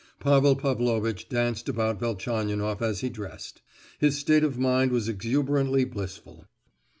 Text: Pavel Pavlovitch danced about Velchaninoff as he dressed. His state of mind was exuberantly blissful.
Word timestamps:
Pavel 0.19 0.55
Pavlovitch 0.55 1.29
danced 1.29 1.69
about 1.69 1.99
Velchaninoff 1.99 2.81
as 2.81 3.01
he 3.01 3.09
dressed. 3.11 3.61
His 3.99 4.17
state 4.17 4.43
of 4.43 4.57
mind 4.57 4.91
was 4.91 5.07
exuberantly 5.07 5.83
blissful. 5.85 6.47